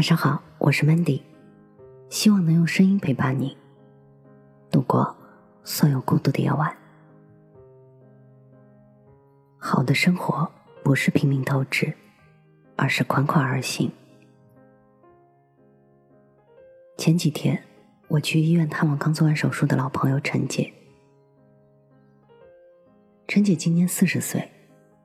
[0.00, 1.20] 晚上好，我是 Mandy，
[2.08, 3.54] 希望能用声音陪伴你
[4.70, 5.14] 度过
[5.62, 6.74] 所有孤独的夜晚。
[9.58, 10.50] 好的生活
[10.82, 11.92] 不是拼命透支，
[12.76, 13.92] 而是款款而行。
[16.96, 17.62] 前几天
[18.08, 20.72] 我去医院探望刚做完手术的老朋友陈姐。
[23.28, 24.50] 陈姐今年四十岁，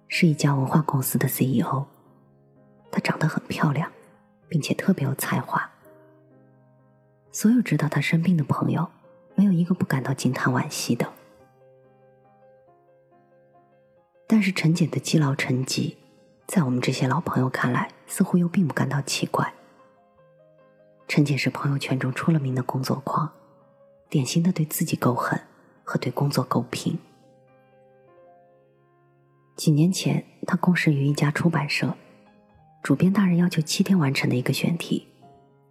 [0.08, 1.86] 是一家文化公司的 CEO。
[2.90, 3.92] 她长得很漂亮，
[4.48, 5.72] 并且特别有才华。
[7.32, 8.90] 所有知道他生病的朋友，
[9.36, 11.12] 没有一个不感到惊叹惋惜的。
[14.28, 15.98] 但是陈姐的积劳成疾，
[16.48, 19.54] 在我们这些老朋友看来，似乎又并不感到奇怪。
[21.08, 23.32] 陈姐是朋友圈中出了名的工作狂，
[24.10, 25.40] 典型的对自己够狠
[25.84, 26.98] 和对工作够拼。
[29.56, 31.96] 几年前，她共事于一家出版社，
[32.86, 35.08] 主编大人要求七天完成的一个选题，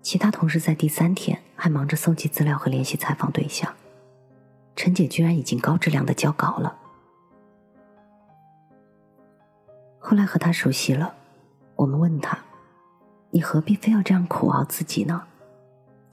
[0.02, 3.72] 其他同事在第三天还忙着搜集资料和联系采访对象，
[4.74, 6.76] 陈姐居然已经高质量的交稿了。
[10.00, 11.14] 后来和他熟悉了，
[11.76, 12.36] 我们问他。
[13.30, 15.22] 你何必非要这样苦熬自己呢？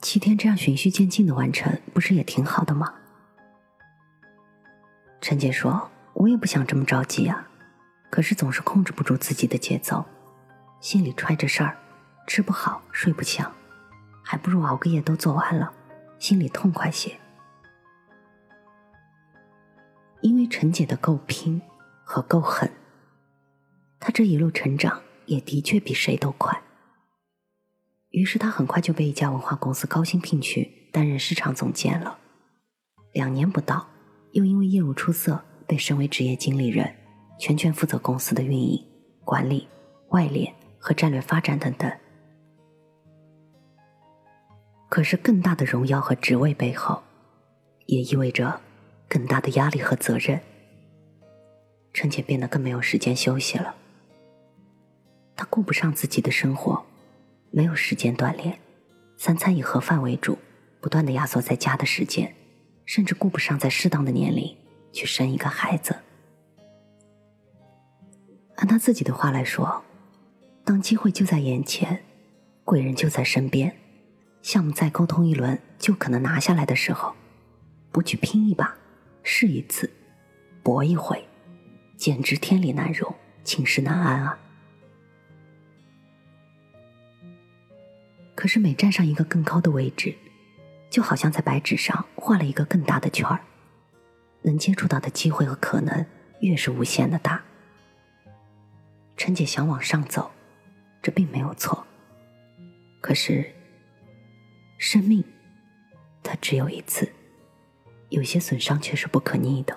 [0.00, 2.94] 七天这样循序渐进的完成，不是也挺好的吗？
[5.20, 7.48] 陈姐说：“我也不想这么着急啊，
[8.08, 10.04] 可是总是控制不住自己的节奏，
[10.82, 11.78] 心里揣着事儿，
[12.26, 13.50] 吃不好睡不香，
[14.20, 15.72] 还不如熬个夜都做完了，
[16.18, 17.16] 心里痛快些。
[20.22, 21.62] 因为陈姐的够拼
[22.02, 22.68] 和够狠，
[24.00, 26.60] 她这一路成长也的确比谁都快。”
[28.10, 32.18] 于是他很快就被一家文化公司高薪聘去担任市场总监了。
[33.12, 33.86] 两年不到，
[34.32, 36.92] 又因为业务出色被升为职业经理人，
[37.38, 38.84] 全权负责公司的运营、
[39.24, 39.68] 管理、
[40.08, 41.90] 外联和战略发展等等。
[44.88, 47.00] 可是更大的荣耀和职位背后，
[47.86, 48.60] 也意味着
[49.08, 50.40] 更大的压力和责任。
[51.94, 53.76] 陈姐变得更没有时间休息了，
[55.36, 56.84] 她顾不上自己的生活。
[57.52, 58.58] 没有时间锻炼，
[59.16, 60.38] 三餐以盒饭为主，
[60.80, 62.34] 不断的压缩在家的时间，
[62.86, 64.56] 甚至顾不上在适当的年龄
[64.90, 65.94] 去生一个孩子。
[68.56, 69.82] 按他自己的话来说，
[70.64, 72.04] 当机会就在眼前，
[72.64, 73.76] 贵人就在身边，
[74.42, 77.14] 项目再沟通一轮就可能拿下来的时候，
[77.90, 78.76] 不去拼一把，
[79.22, 79.90] 试一次，
[80.62, 81.24] 搏一回，
[81.96, 83.12] 简直天理难容，
[83.44, 84.38] 寝食难安啊！
[88.36, 90.14] 可是每站上一个更高的位置，
[90.88, 93.40] 就好像在白纸上画了一个更大的圈儿，
[94.42, 96.06] 能接触到的机会和可能
[96.40, 97.42] 越是无限的大。
[99.16, 100.30] 陈姐想往上走，
[101.02, 101.86] 这并没有错。
[103.00, 103.52] 可是，
[104.78, 105.24] 生命
[106.22, 107.12] 它只有一次，
[108.10, 109.76] 有些损伤却是不可逆的。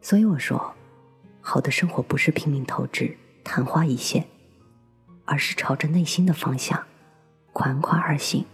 [0.00, 0.74] 所以我说，
[1.40, 4.26] 好的生活不是拼命透支、昙花一现。
[5.28, 6.86] 而是朝着内心的方向，
[7.52, 8.46] 款款而行。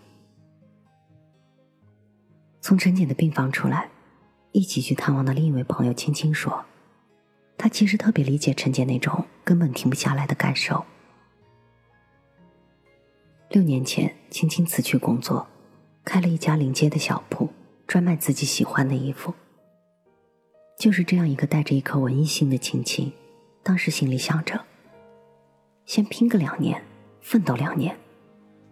[2.63, 3.91] 从陈姐的病房出来，
[4.53, 6.65] 一起去探望的另一位朋友青青说
[7.63, 10.85] ：“他其实特别理解陈姐那种根本停不下来的感受。
[13.51, 15.47] 六年前，青青辞去工作，
[16.05, 17.49] 开了一家临街的小铺，
[17.87, 19.33] 专卖自己喜欢的衣服。
[20.77, 23.13] 就是这样一个带着一颗文艺心的青青，
[23.63, 24.61] 当时心里想着。”
[25.87, 26.83] 先拼个两年，
[27.21, 27.97] 奋斗两年，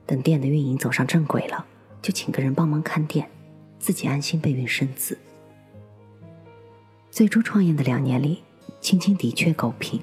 [0.05, 1.65] 等店的运营走上正轨了，
[2.03, 3.31] 就请个人帮忙看店，
[3.79, 5.17] 自己安心备孕生子。
[7.09, 8.43] 最初创业的两年里，
[8.81, 10.01] 青青的确够拼，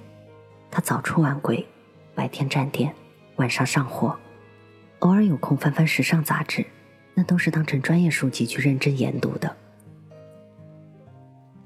[0.69, 1.65] 她早出晚归，
[2.13, 2.93] 白天站店，
[3.37, 4.17] 晚上上货，
[4.99, 6.65] 偶尔有空翻翻时尚杂志，
[7.13, 9.55] 那都是当成专业书籍去认真研读的。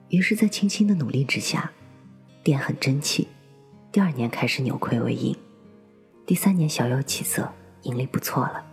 [0.09, 1.71] 于是，在青青的努力之下，
[2.43, 3.27] 店很争气。
[3.91, 5.35] 第二年开始扭亏为盈，
[6.25, 7.51] 第三年小有起色，
[7.83, 8.65] 盈利不错了。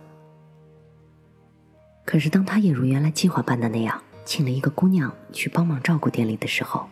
[2.05, 6.87] 可是当他也如原来计划般的那样，请了一个姑娘去帮忙照顾店里的时候，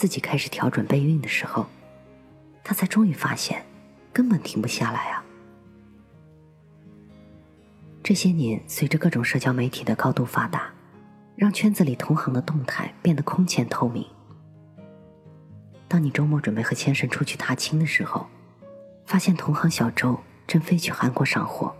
[0.00, 1.66] 自己开始调准备孕的时候，
[2.64, 3.62] 他才终于发现，
[4.14, 5.22] 根本停不下来啊！
[8.02, 10.72] 这些年，随着各种社交媒体的高度发达，
[11.36, 14.02] 让圈子里同行的动态变得空前透明。
[15.86, 18.26] 当你周末准备和先生出去踏青的时候，
[19.04, 21.70] 发现同行小周正飞去韩国上货；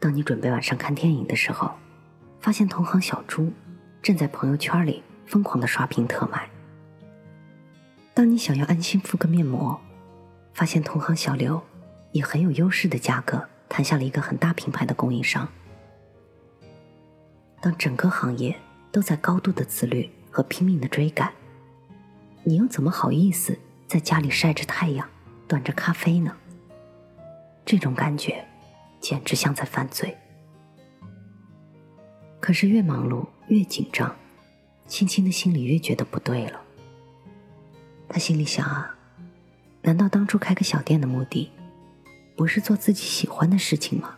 [0.00, 1.70] 当你准备晚上看电影的时候，
[2.40, 3.52] 发现同行小朱
[4.00, 6.48] 正在朋友圈里疯狂的刷屏特卖；
[8.18, 9.80] 当你想要安心敷个面膜，
[10.52, 11.62] 发现同行小刘
[12.10, 15.48] 以很有优势的价格谈下了一个很大品牌的供应商。
[17.60, 18.58] 当整个行业
[18.90, 21.32] 都在高度的自律和拼命的追赶，
[22.42, 23.56] 你又怎么好意思
[23.86, 25.08] 在家里晒着太阳，
[25.46, 26.36] 端着咖啡呢？
[27.64, 28.44] 这种感觉，
[28.98, 30.12] 简直像在犯罪。
[32.40, 34.12] 可是越忙碌越紧张，
[34.88, 36.62] 青青的心里越觉得不对了。
[38.08, 38.94] 他心里想啊，
[39.82, 41.50] 难道当初开个小店的目的，
[42.36, 44.16] 不是做自己喜欢的事情吗？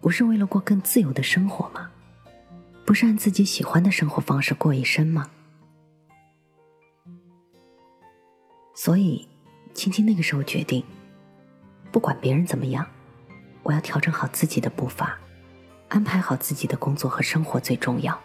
[0.00, 1.90] 不是为了过更自由的生活吗？
[2.84, 5.30] 不是按自己喜欢的生活方式过一生吗？
[8.74, 9.28] 所以，
[9.74, 10.84] 青青那个时候决定，
[11.92, 12.86] 不管别人怎么样，
[13.62, 15.18] 我要调整好自己的步伐。
[15.88, 18.18] 安排好自己的工作和生活最重要。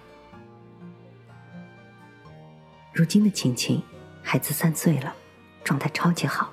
[2.94, 3.81] 如今的青青，
[4.27, 5.16] 孩子三岁了，
[5.63, 6.51] 状态超级好。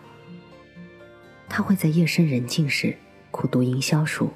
[1.48, 2.94] 他会在夜深人静时
[3.30, 4.30] 苦读营销书，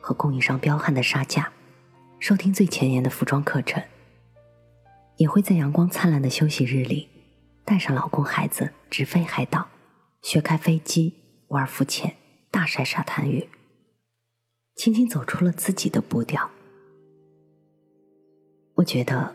[0.00, 1.52] 和供应商彪悍的杀价，
[2.20, 3.82] 收听最前沿的服装课程。
[5.16, 7.08] 也会在阳光灿烂的休息日里，
[7.64, 9.66] 带上老公孩子直飞海岛，
[10.22, 11.16] 学开飞机，
[11.48, 12.14] 玩浮潜，
[12.52, 13.48] 大晒沙滩浴。
[14.76, 16.48] 轻轻走出了自己的步调。
[18.76, 19.34] 我觉得，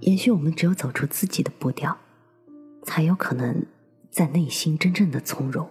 [0.00, 1.98] 也许我们只有走出自己的步调，
[2.86, 3.66] 才有可能
[4.10, 5.68] 在内心真正的从容，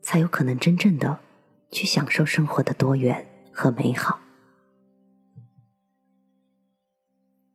[0.00, 1.18] 才有可能真正的
[1.72, 4.20] 去享受生活的多元和美好。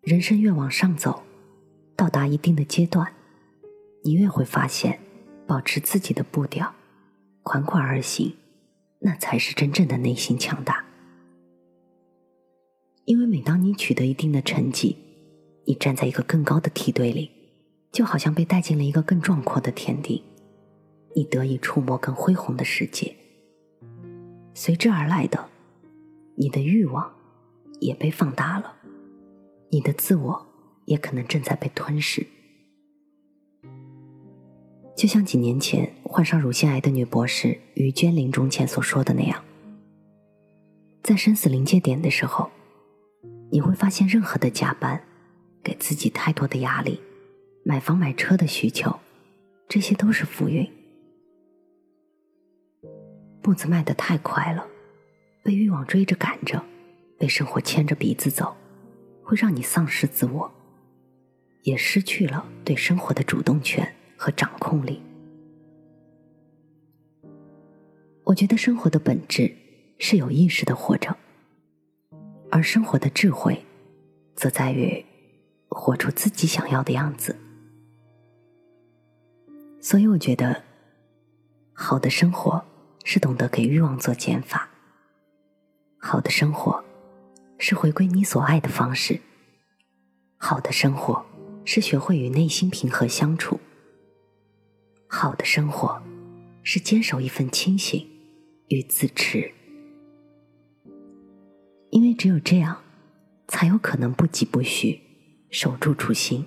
[0.02, 1.24] 人生越往上走，
[1.96, 3.14] 到达一定的阶段，
[4.04, 5.00] 你越会发现，
[5.48, 6.76] 保持自己的步调，
[7.44, 8.36] 款款而行。
[9.00, 10.86] 那才是真正的内心强大，
[13.06, 14.98] 因为每当你取得一定的成绩，
[15.66, 17.32] 你站在一个更高的梯队里，
[17.94, 20.24] 就好像被带进了一个更壮阔的天地，
[21.16, 23.16] 你得以触摸更恢宏的世界。
[24.56, 25.48] 随之而来的，
[26.36, 27.14] 你的欲望
[27.80, 28.78] 也被放大了，
[29.70, 30.48] 你的自我
[30.86, 32.26] 也可能正在被吞噬。
[34.96, 39.44] 就像几年前患上乳腺癌的女博士于娟临终前所说的那样，
[41.04, 42.50] 在生死临界点的时候，
[43.52, 45.04] 你会发现，任何的加班、
[45.64, 47.00] 给自己太多的压力、
[47.64, 49.00] 买房买车的需求，
[49.68, 50.70] 这些都是浮云。
[53.42, 54.68] 步子迈得太快了，
[55.44, 56.64] 被欲望追着赶着，
[57.18, 58.56] 被生活牵着鼻子走，
[59.24, 60.52] 会让你丧失自我，
[61.64, 63.94] 也失去了对生活的主动权。
[64.16, 65.02] 和掌控力，
[68.24, 69.54] 我觉得生活的本质
[69.98, 71.18] 是有意识的活着，
[72.50, 73.66] 而生活的智慧，
[74.34, 75.04] 则在于
[75.68, 77.36] 活出自己想要的样子。
[79.84, 80.64] 所以，我觉得
[81.74, 82.64] 好的生活
[83.04, 84.70] 是懂得给欲望做减法，
[86.00, 86.82] 好的生活
[87.58, 89.20] 是回归你所爱的方式，
[90.38, 91.26] 好的生活
[91.66, 93.60] 是学会与内心平和相处。
[95.10, 96.02] 好的生活，
[96.64, 98.08] 是坚守一份清醒
[98.70, 99.52] 与自持，
[101.90, 102.82] 因为只有这样，
[103.50, 105.02] 才有可能不疾不徐，
[105.52, 106.46] 守住初心，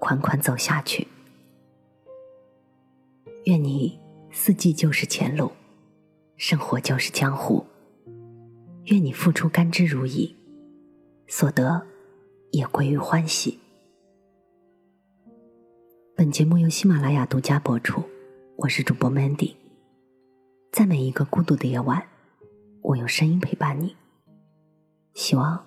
[0.00, 1.06] 款款走下去。
[3.44, 4.00] 愿你
[4.30, 5.52] 四季就是前路，
[6.36, 7.62] 生活就是江湖。
[8.86, 10.34] 愿你付出甘之如饴，
[11.26, 11.86] 所得
[12.52, 13.58] 也归于欢喜。
[16.16, 18.02] 本节目由喜马拉雅独家播出，
[18.56, 19.54] 我是主播 Mandy。
[20.72, 22.02] 在每一个孤独的夜晚，
[22.80, 23.94] 我用声音陪伴你。
[25.12, 25.66] 希望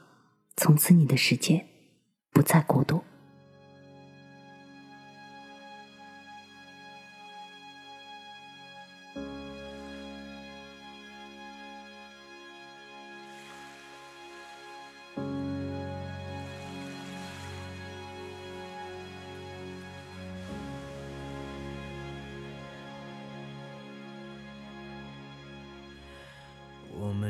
[0.55, 1.63] 从此你的世界
[2.31, 3.03] 不再孤独。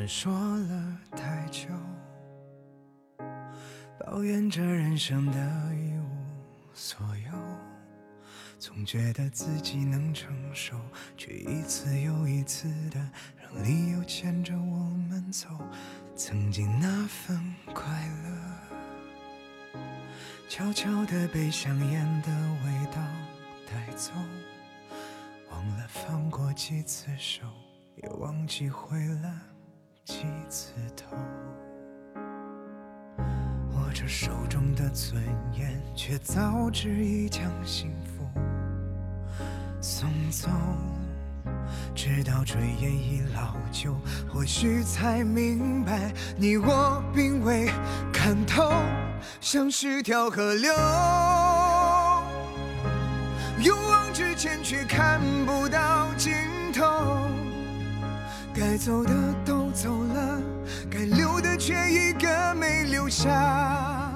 [0.08, 1.68] 说了太久，
[4.00, 5.36] 抱怨着人生的
[5.74, 7.32] 一无所有，
[8.58, 10.80] 总觉得自己能承受，
[11.14, 12.98] 却一次又一次的
[13.36, 14.78] 让理由牵着我
[15.10, 15.46] 们走。
[16.16, 17.84] 曾经那份快
[18.24, 19.78] 乐，
[20.48, 22.30] 悄悄地被香烟的
[22.64, 23.02] 味道
[23.70, 24.10] 带走，
[25.50, 27.46] 忘了放过几次手，
[27.96, 29.57] 也忘记回了。
[30.08, 31.14] 几次头，
[33.74, 35.22] 握着手中的尊
[35.52, 38.26] 严，却早知已将幸福
[39.82, 40.48] 送走。
[41.94, 43.94] 直到炊烟已老旧，
[44.32, 47.70] 或许才明白，你我并未
[48.10, 48.72] 看透，
[49.42, 50.72] 像是条河流，
[53.62, 56.32] 勇往直前却看不到尽
[56.72, 57.28] 头。
[58.54, 59.12] 该走的
[59.44, 60.42] 都走了，
[60.90, 64.12] 该留的却一个没留下。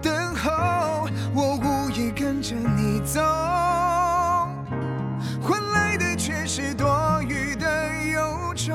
[0.00, 3.20] 等候，我无意跟着你走，
[5.42, 8.72] 换来的却是多余的忧愁。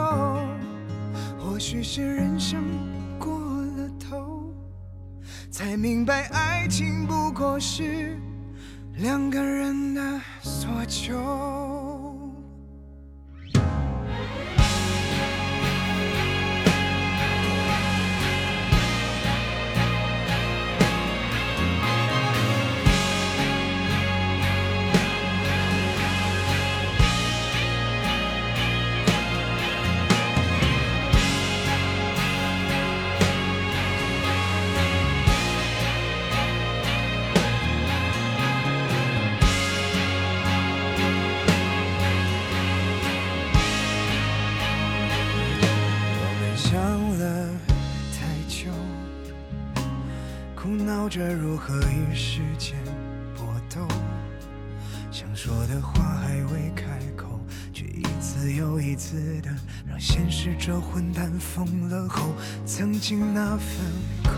[1.40, 2.62] 或许是人生
[3.18, 4.54] 过了头，
[5.50, 8.20] 才明白爱情不过是
[8.98, 11.85] 两个人的所求。
[51.08, 52.76] 着如何与时间
[53.36, 53.88] 搏斗，
[55.12, 57.40] 想说的话还未开口，
[57.72, 59.50] 却一次又一次的
[59.88, 62.34] 让现实这混蛋疯了后，
[62.66, 63.68] 曾经那份
[64.24, 64.34] 快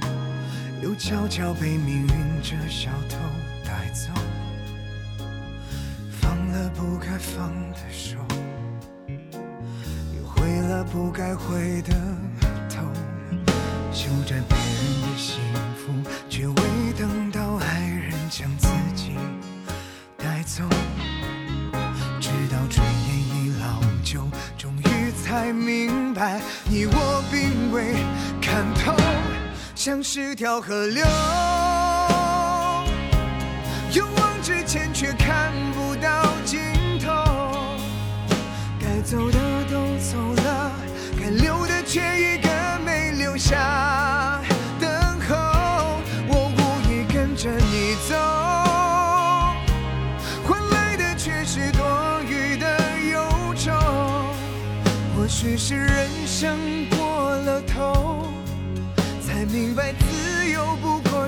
[0.00, 0.08] 乐，
[0.84, 2.08] 又悄悄被命运
[2.40, 3.16] 这小偷
[3.64, 4.12] 带走，
[6.12, 8.18] 放了不该放的手，
[9.08, 11.92] 又回了不该回的
[13.96, 14.36] 头，修着。
[15.16, 15.40] 幸
[15.74, 15.92] 福，
[16.28, 16.54] 却未
[16.98, 19.12] 等到爱人将自己
[20.18, 20.62] 带走。
[22.20, 27.94] 直到炊烟已老旧，终于才明白，你我并未
[28.42, 28.94] 看透，
[29.74, 31.02] 像是条河流，
[33.94, 35.35] 勇往直前却看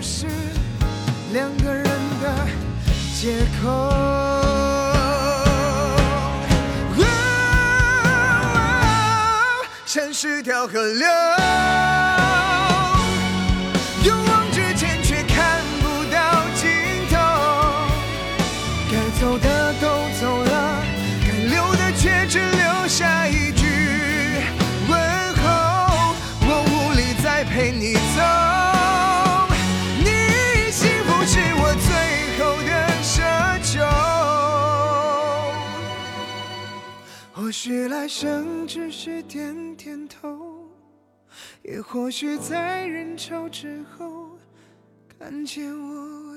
[0.00, 0.26] 是
[1.32, 1.84] 两个人
[2.22, 2.46] 的
[3.20, 3.68] 借口。
[3.68, 4.78] 喔
[9.84, 11.08] 像是条河流
[14.04, 16.68] 勇往直前却看不到尽
[17.10, 17.16] 头。
[18.90, 19.86] 该走的都
[20.20, 20.82] 走了
[21.26, 23.64] 该留的却只留下一句
[24.88, 26.14] 问候。
[26.42, 27.94] 我无力再陪你
[37.60, 40.70] 许来生只是点点头，
[41.64, 44.38] 也或许在人潮之后
[45.18, 46.27] 看见我。